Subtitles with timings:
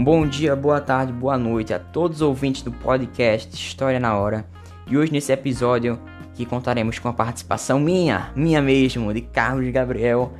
[0.00, 4.44] bom dia, boa tarde, boa noite a todos os ouvintes do podcast História na Hora.
[4.86, 5.98] E hoje nesse episódio
[6.34, 10.32] que contaremos com a participação minha, minha mesmo, de Carlos Gabriel,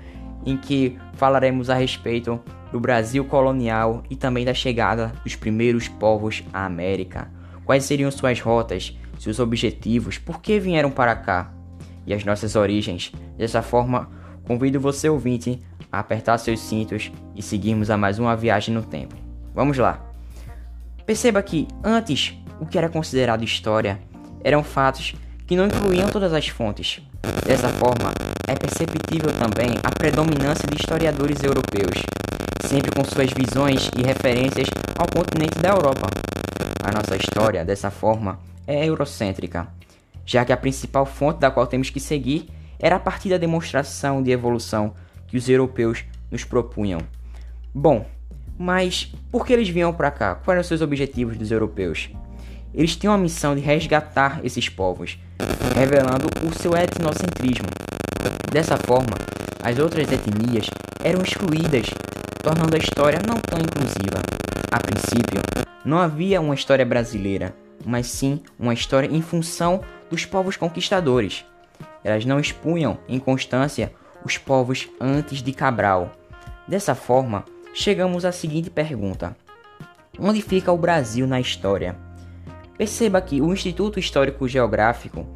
[0.46, 2.40] em que falaremos a respeito
[2.70, 7.28] do Brasil colonial e também da chegada dos primeiros povos à América.
[7.64, 11.52] Quais seriam suas rotas, seus objetivos, por que vieram para cá
[12.06, 13.10] e as nossas origens.
[13.36, 14.08] Dessa forma,
[14.46, 15.58] convido você ouvinte
[15.90, 19.27] a apertar seus cintos e seguirmos a mais uma viagem no tempo.
[19.58, 19.98] Vamos lá.
[21.04, 23.98] Perceba que antes o que era considerado história
[24.44, 25.16] eram fatos
[25.48, 27.02] que não incluíam todas as fontes.
[27.44, 28.12] Dessa forma,
[28.46, 32.04] é perceptível também a predominância de historiadores europeus,
[32.68, 36.06] sempre com suas visões e referências ao continente da Europa.
[36.84, 39.66] A nossa história, dessa forma, é eurocêntrica,
[40.24, 44.22] já que a principal fonte da qual temos que seguir era a partir da demonstração
[44.22, 44.94] de evolução
[45.26, 47.00] que os europeus nos propunham.
[47.74, 48.06] Bom,
[48.58, 50.34] mas por que eles vinham para cá?
[50.34, 52.10] Quais eram os seus objetivos dos europeus?
[52.74, 55.18] Eles tinham a missão de resgatar esses povos,
[55.74, 57.68] revelando o seu etnocentrismo.
[58.52, 59.16] Dessa forma,
[59.62, 60.68] as outras etnias
[61.02, 61.86] eram excluídas,
[62.42, 64.20] tornando a história não tão inclusiva.
[64.70, 65.40] A princípio,
[65.84, 71.44] não havia uma história brasileira, mas sim uma história em função dos povos conquistadores.
[72.02, 73.92] Elas não expunham em constância
[74.24, 76.12] os povos antes de Cabral.
[76.66, 79.36] Dessa forma, chegamos à seguinte pergunta:
[80.18, 81.96] Onde fica o Brasil na história?
[82.76, 85.26] Perceba que o Instituto Histórico Geográfico,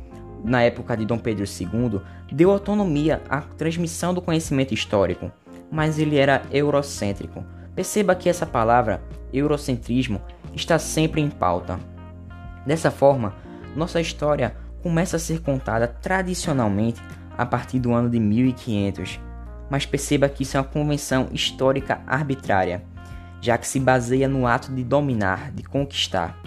[0.44, 5.30] na época de Dom Pedro II, deu autonomia à transmissão do conhecimento histórico,
[5.70, 7.44] mas ele era eurocêntrico.
[7.74, 9.02] Perceba que essa palavra,
[9.32, 10.20] eurocentrismo,
[10.54, 11.80] está sempre em pauta.
[12.66, 13.34] Dessa forma,
[13.74, 17.00] nossa história começa a ser contada tradicionalmente
[17.36, 19.18] a partir do ano de 1500,
[19.70, 22.82] mas perceba que isso é uma convenção histórica arbitrária,
[23.40, 26.38] já que se baseia no ato de dominar, de conquistar.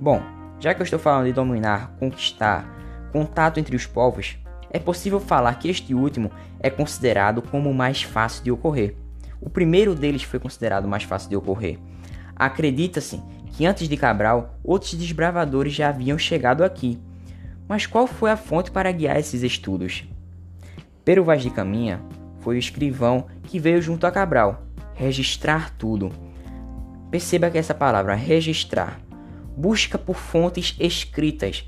[0.00, 0.22] Bom,
[0.58, 2.66] já que eu estou falando de dominar, conquistar,
[3.12, 4.38] contato entre os povos,
[4.70, 8.96] é possível falar que este último é considerado como o mais fácil de ocorrer.
[9.40, 11.78] O primeiro deles foi considerado mais fácil de ocorrer.
[12.34, 13.20] Acredita-se
[13.52, 16.98] que antes de Cabral, outros desbravadores já haviam chegado aqui.
[17.68, 20.04] Mas qual foi a fonte para guiar esses estudos?
[21.04, 22.00] Pero Vaz de Caminha
[22.42, 26.12] foi o escrivão que veio junto a Cabral, registrar tudo.
[27.10, 29.00] Perceba que essa palavra registrar
[29.56, 31.64] busca por fontes escritas.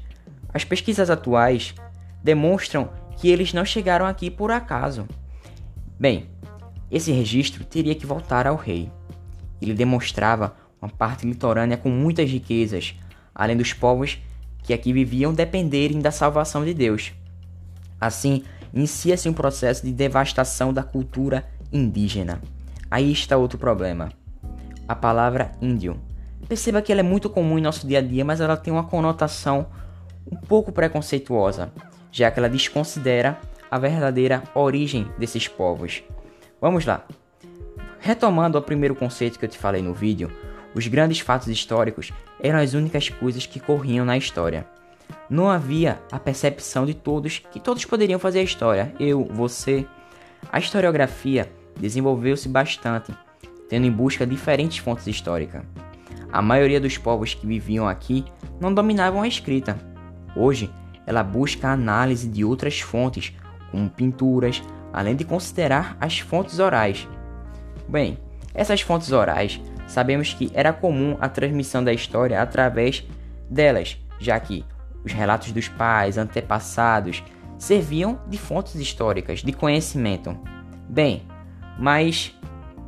[0.53, 1.75] As pesquisas atuais
[2.23, 5.07] demonstram que eles não chegaram aqui por acaso.
[5.99, 6.29] Bem,
[6.91, 8.91] esse registro teria que voltar ao rei.
[9.61, 12.95] Ele demonstrava uma parte litorânea com muitas riquezas,
[13.35, 14.19] além dos povos
[14.63, 17.13] que aqui viviam dependerem da salvação de Deus.
[18.01, 22.41] Assim, inicia-se um processo de devastação da cultura indígena.
[22.91, 24.11] Aí está outro problema.
[24.89, 25.99] A palavra índio.
[26.49, 28.85] Perceba que ela é muito comum em nosso dia a dia, mas ela tem uma
[28.85, 29.67] conotação
[30.31, 31.73] um pouco preconceituosa,
[32.11, 33.39] já que ela desconsidera
[33.71, 36.03] a verdadeira origem desses povos.
[36.61, 37.07] Vamos lá.
[37.99, 40.31] Retomando o primeiro conceito que eu te falei no vídeo,
[40.75, 44.67] os grandes fatos históricos eram as únicas coisas que corriam na história.
[45.29, 49.87] Não havia a percepção de todos que todos poderiam fazer a história, eu, você.
[50.53, 53.13] A historiografia desenvolveu-se bastante,
[53.69, 55.63] tendo em busca diferentes fontes históricas.
[56.31, 58.25] A maioria dos povos que viviam aqui
[58.61, 59.79] não dominavam a escrita.
[60.37, 60.71] Hoje,
[61.07, 63.33] ela busca a análise de outras fontes,
[63.71, 64.63] como pinturas,
[64.93, 67.09] além de considerar as fontes orais.
[67.89, 68.19] Bem,
[68.55, 73.07] essas fontes orais sabemos que era comum a transmissão da história através
[73.51, 74.65] delas, já que
[75.05, 77.23] os relatos dos pais, antepassados,
[77.59, 80.37] serviam de fontes históricas, de conhecimento.
[80.89, 81.23] Bem,
[81.79, 82.35] mas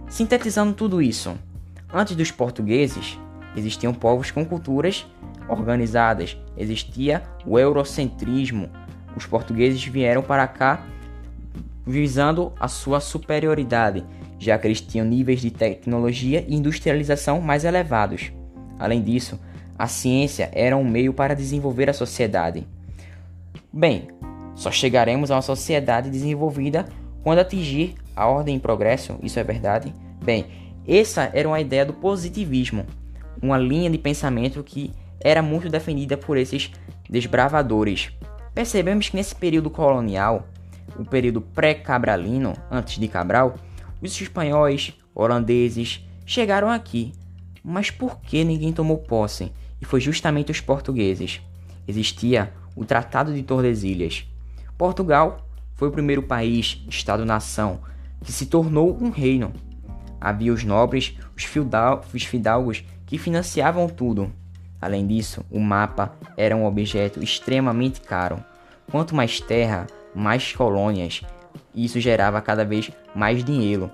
[0.09, 1.37] sintetizando tudo isso,
[1.93, 3.19] antes dos portugueses,
[3.57, 5.07] existiam povos com culturas
[5.49, 8.71] organizadas, existia o eurocentrismo.
[9.17, 10.85] Os portugueses vieram para cá
[11.87, 14.05] visando a sua superioridade,
[14.39, 18.33] já que eles tinham níveis de tecnologia e industrialização mais elevados.
[18.79, 19.39] Além disso,
[19.79, 22.67] a ciência era um meio para desenvolver a sociedade.
[23.73, 24.09] Bem,
[24.55, 26.87] só chegaremos a uma sociedade desenvolvida
[27.23, 29.93] quando atingir a ordem em progresso, isso é verdade?
[30.25, 30.47] Bem,
[30.87, 32.87] essa era uma ideia do positivismo,
[33.43, 36.71] uma linha de pensamento que era muito defendida por esses
[37.11, 38.11] desbravadores.
[38.55, 40.47] Percebemos que nesse período colonial,
[40.99, 43.57] o período pré-cabralino, antes de Cabral,
[44.01, 47.13] os espanhóis, holandeses chegaram aqui.
[47.63, 49.53] Mas por que ninguém tomou posse?
[49.81, 51.41] E foi justamente os portugueses.
[51.87, 54.27] Existia o Tratado de Tordesilhas.
[54.77, 57.81] Portugal foi o primeiro país, Estado-nação,
[58.25, 59.53] que se tornou um reino.
[60.21, 61.45] Havia os nobres, os,
[62.15, 64.33] os fidalgos que financiavam tudo.
[64.81, 68.43] Além disso, o mapa era um objeto extremamente caro.
[68.91, 71.23] Quanto mais terra, mais colônias.
[71.75, 73.91] Isso gerava cada vez mais dinheiro.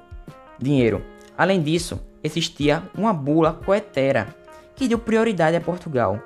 [0.58, 1.04] Dinheiro.
[1.36, 4.41] Além disso, existia uma bula coetera
[4.82, 6.18] que deu prioridade a Portugal,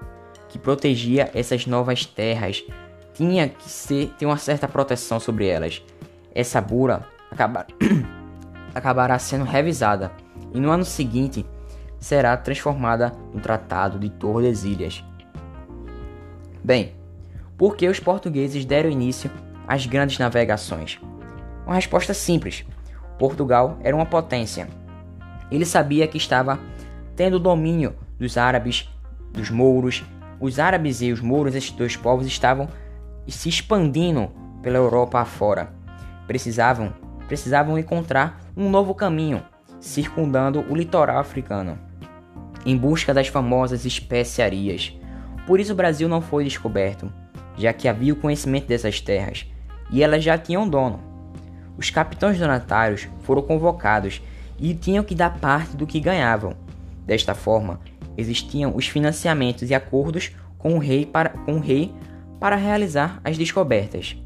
[0.49, 2.65] que protegia essas novas terras.
[3.13, 5.83] Tinha que ser, ter uma certa proteção sobre elas.
[6.35, 7.67] Essa bula acabar,
[8.75, 10.11] acabará sendo revisada
[10.55, 11.45] e no ano seguinte
[12.01, 15.05] será transformada no Tratado de Tordesilhas.
[16.65, 16.95] Bem,
[17.59, 19.31] por que os portugueses deram início
[19.69, 20.99] às grandes navegações?
[21.67, 22.65] Uma resposta simples:
[23.19, 24.67] Portugal era uma potência.
[25.51, 26.59] Ele sabia que estava
[27.15, 28.89] tendo domínio dos árabes,
[29.33, 30.05] dos mouros.
[30.41, 32.69] Os árabes e os mouros, esses dois povos, estavam
[33.27, 34.31] se expandindo
[34.63, 35.73] pela Europa afora.
[36.27, 36.93] Precisavam,
[37.27, 39.43] precisavam encontrar um novo caminho,
[39.81, 41.87] circundando o litoral africano
[42.67, 44.93] em busca das famosas especiarias.
[45.47, 47.11] Por isso o Brasil não foi descoberto,
[47.57, 49.47] já que havia o conhecimento dessas terras
[49.91, 51.01] e elas já tinham dono.
[51.79, 54.21] Os capitães donatários foram convocados
[54.59, 56.55] e tinham que dar parte do que ganhavam.
[57.07, 57.79] Desta forma,
[58.17, 61.95] existiam os financiamentos e acordos com o rei para, com o rei
[62.41, 64.17] para realizar as descobertas.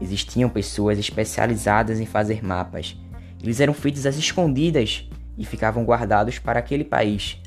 [0.00, 2.96] Existiam pessoas especializadas em fazer mapas.
[3.42, 5.08] Eles eram feitos às escondidas
[5.38, 7.40] e ficavam guardados para aquele país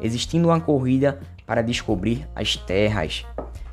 [0.00, 3.24] existindo uma corrida para descobrir as terras.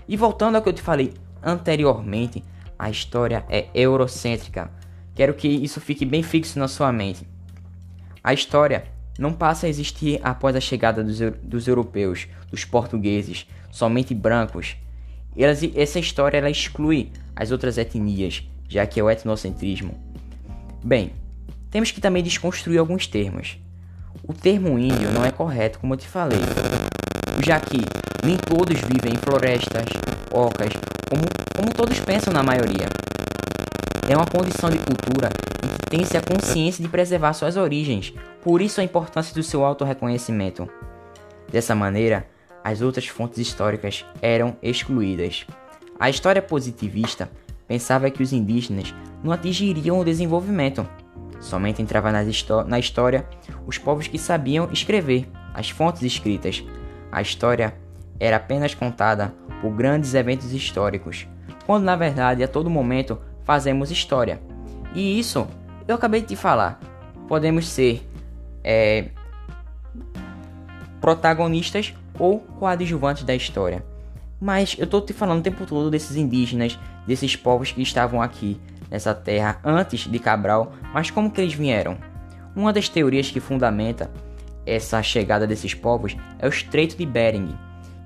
[0.07, 2.44] E voltando ao que eu te falei anteriormente,
[2.77, 4.71] a história é eurocêntrica.
[5.16, 7.27] Quero que isso fique bem fixo na sua mente.
[8.24, 8.86] A história
[9.18, 14.75] não passa a existir após a chegada dos, dos europeus, dos portugueses, somente brancos.
[15.36, 19.98] Elas, essa história ela exclui as outras etnias, já que é o etnocentrismo.
[20.83, 21.13] Bem,
[21.69, 23.57] temos que também desconstruir alguns termos.
[24.27, 26.39] O termo índio não é correto, como eu te falei,
[27.44, 27.77] já que
[28.24, 29.86] nem todos vivem em florestas,
[30.31, 30.74] ocas,
[31.09, 31.24] como,
[31.56, 32.88] como todos pensam na maioria.
[34.07, 35.30] É uma condição de cultura
[35.63, 38.13] em que tem-se a consciência de preservar suas origens,
[38.44, 40.68] por isso a importância do seu autorreconhecimento.
[41.51, 42.28] Dessa maneira,
[42.63, 45.45] as outras fontes históricas eram excluídas.
[46.00, 47.30] A história positivista
[47.68, 48.94] pensava que os indígenas
[49.24, 50.88] não atingiriam o desenvolvimento,
[51.44, 53.28] Somente entrava na história
[53.68, 56.63] os povos que sabiam escrever, as fontes escritas.
[57.12, 57.75] A história
[58.18, 61.28] era apenas contada por grandes eventos históricos,
[61.66, 64.42] quando na verdade a todo momento fazemos história.
[64.95, 65.45] E isso
[65.86, 66.80] eu acabei de falar.
[67.28, 68.01] Podemos ser
[68.63, 69.10] é,
[71.01, 73.83] protagonistas ou coadjuvantes da história.
[74.39, 76.77] Mas eu estou te falando o tempo todo desses indígenas,
[77.07, 81.98] desses povos que estavam aqui, nessa terra antes de Cabral, mas como que eles vieram?
[82.56, 84.12] Uma das teorias que fundamenta
[84.66, 87.56] essa chegada desses povos é o Estreito de Bering,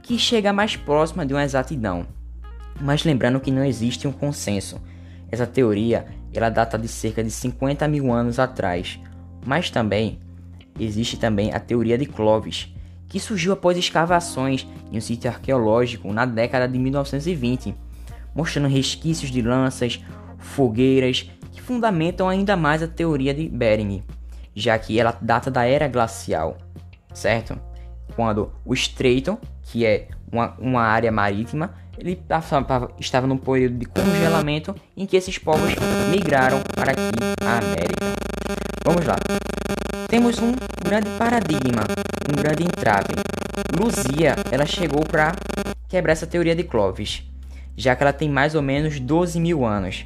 [0.01, 2.07] que chega mais próxima de uma exatidão.
[2.79, 4.79] Mas lembrando que não existe um consenso.
[5.29, 8.99] Essa teoria ela data de cerca de 50 mil anos atrás.
[9.45, 10.19] Mas também
[10.79, 12.73] existe também a teoria de Clovis,
[13.07, 17.75] que surgiu após escavações em um sítio arqueológico na década de 1920,
[18.35, 20.03] mostrando resquícios de lanças,
[20.37, 24.03] fogueiras que fundamentam ainda mais a teoria de Bering,
[24.55, 26.57] já que ela data da era glacial,
[27.13, 27.57] certo?
[28.15, 32.19] Quando o estreito, que é uma, uma área marítima, ele
[32.99, 35.73] estava num período de congelamento em que esses povos
[36.11, 37.09] migraram para aqui
[37.43, 38.05] a América.
[38.85, 39.15] Vamos lá.
[40.07, 41.83] Temos um grande paradigma,
[42.29, 43.13] um grande entrave.
[43.79, 45.35] Luzia, ela chegou para
[45.87, 47.23] quebrar essa teoria de Clovis,
[47.75, 50.05] já que ela tem mais ou menos 12 mil anos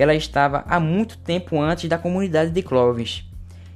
[0.00, 3.24] ela estava há muito tempo antes da comunidade de Clovis.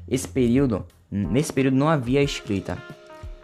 [0.09, 2.79] Esse período, nesse período não havia escrita.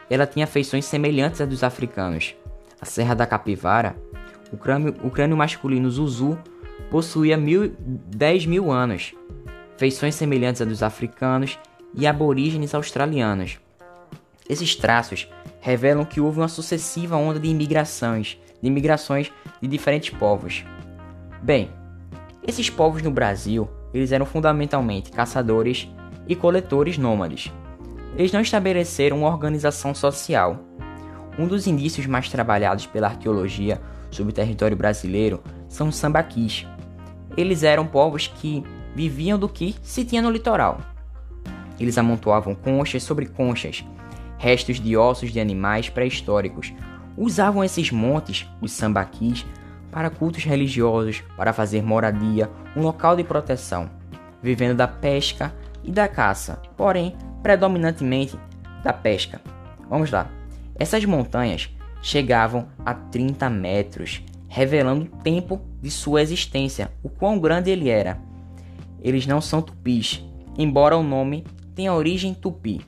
[0.09, 2.35] Ela tinha feições semelhantes às dos africanos.
[2.81, 3.95] A Serra da Capivara,
[4.51, 6.39] o crânio, o crânio masculino Zuzu,
[6.91, 9.15] possuía mil, 10 mil anos.
[9.77, 11.59] Feições semelhantes às dos africanos
[11.95, 13.59] e aborígenes australianos.
[14.49, 15.29] Esses traços
[15.61, 19.31] revelam que houve uma sucessiva onda de imigrações, de imigrações
[19.61, 20.65] de diferentes povos.
[21.43, 21.71] Bem,
[22.47, 25.89] esses povos no Brasil, eles eram fundamentalmente caçadores
[26.27, 27.53] e coletores nômades.
[28.17, 30.59] Eles não estabeleceram uma organização social.
[31.39, 33.81] Um dos indícios mais trabalhados pela arqueologia
[34.11, 36.67] sobre o território brasileiro são os sambaquis.
[37.37, 40.81] Eles eram povos que viviam do que se tinha no litoral.
[41.81, 43.85] Eles amontoavam conchas sobre conchas,
[44.39, 46.73] restos de ossos de animais pré-históricos.
[47.17, 49.47] Usavam esses montes, os sambaquis,
[49.91, 53.91] para cultos religiosos, para fazer moradia, um local de proteção,
[54.43, 58.39] vivendo da pesca e da caça, porém predominantemente
[58.85, 59.41] da pesca.
[59.89, 60.31] Vamos lá.
[60.77, 61.71] Essas montanhas
[62.03, 68.19] chegavam a 30 metros, revelando o tempo de sua existência, o quão grande ele era.
[69.03, 70.25] Eles não são tupis,
[70.57, 71.45] embora o nome
[71.81, 72.87] tenha origem tupi.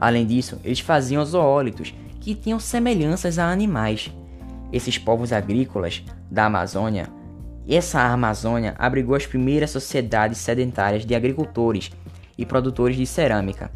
[0.00, 4.12] Além disso, eles faziam zoólitos que tinham semelhanças a animais.
[4.72, 7.08] Esses povos agrícolas da Amazônia,
[7.68, 11.90] essa Amazônia abrigou as primeiras sociedades sedentárias de agricultores
[12.38, 13.72] e produtores de cerâmica.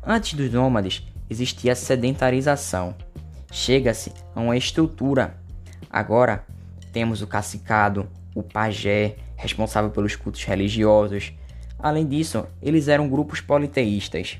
[0.00, 2.94] Antes dos nômades, existia a sedentarização.
[3.50, 5.36] Chega-se a uma estrutura.
[5.90, 6.44] Agora
[6.92, 11.32] temos o cacicado, o pajé, responsável pelos cultos religiosos.
[11.82, 14.38] Além disso, eles eram grupos politeístas.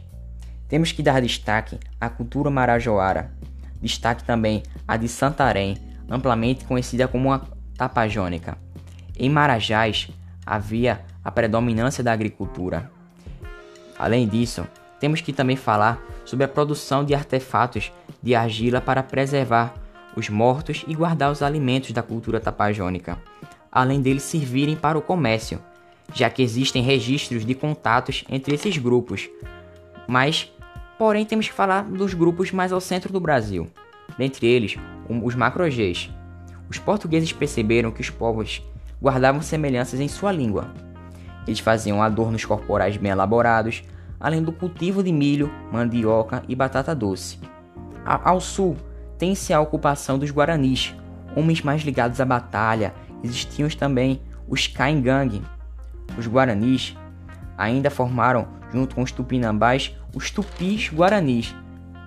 [0.68, 3.32] Temos que dar destaque à cultura marajoara.
[3.80, 5.78] Destaque também a de Santarém,
[6.08, 7.40] amplamente conhecida como a
[7.76, 8.58] Tapajônica.
[9.18, 10.08] Em Marajás
[10.44, 12.90] havia a predominância da agricultura.
[13.98, 14.66] Além disso,
[14.98, 17.90] temos que também falar sobre a produção de artefatos
[18.22, 19.74] de argila para preservar
[20.14, 23.18] os mortos e guardar os alimentos da cultura tapajônica,
[23.70, 25.60] além deles servirem para o comércio,
[26.14, 29.28] já que existem registros de contatos entre esses grupos.
[30.06, 30.52] Mas,
[30.98, 33.68] porém, temos que falar dos grupos mais ao centro do Brasil,
[34.18, 34.76] dentre eles
[35.08, 36.10] os macrogês.
[36.68, 38.62] Os portugueses perceberam que os povos
[39.02, 40.72] guardavam semelhanças em sua língua.
[41.46, 43.82] Eles faziam adornos corporais bem elaborados,
[44.20, 47.38] além do cultivo de milho, mandioca e batata doce.
[48.04, 48.76] Ao sul,
[49.18, 50.94] tem-se a ocupação dos guaranis,
[51.34, 52.94] homens mais ligados à batalha.
[53.22, 55.42] Existiam também os Kaingang.
[56.16, 56.96] Os guaranis
[57.56, 61.54] ainda formaram, junto com os tupinambás, os tupis guaranis.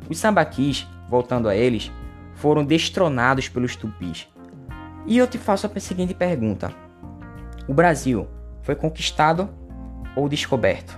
[0.09, 1.91] Os sambaquis, voltando a eles,
[2.35, 4.27] foram destronados pelos tupis.
[5.05, 6.73] E eu te faço a seguinte pergunta:
[7.67, 8.27] O Brasil
[8.61, 9.49] foi conquistado
[10.15, 10.97] ou descoberto?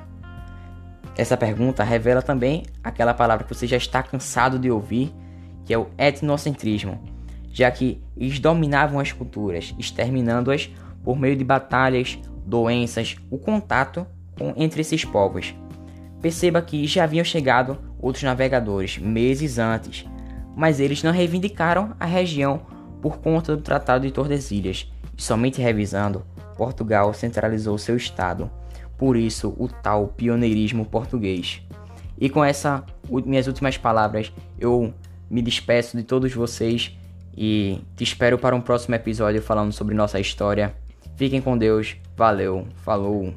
[1.18, 5.14] Essa pergunta revela também aquela palavra que você já está cansado de ouvir,
[5.64, 7.02] que é o etnocentrismo,
[7.52, 10.70] já que eles dominavam as culturas, exterminando-as
[11.04, 14.06] por meio de batalhas, doenças, o contato
[14.38, 15.54] com, entre esses povos.
[16.22, 20.06] Perceba que já haviam chegado outros navegadores meses antes,
[20.56, 22.62] mas eles não reivindicaram a região
[23.02, 26.26] por conta do Tratado de Tordesilhas, e somente revisando,
[26.58, 28.50] Portugal centralizou seu estado
[28.98, 31.62] por isso o tal pioneirismo português.
[32.18, 34.94] E com essas minhas últimas palavras, eu
[35.30, 36.98] me despeço de todos vocês
[37.36, 40.74] e te espero para um próximo episódio falando sobre nossa história.
[41.16, 43.34] Fiquem com Deus, valeu, falou.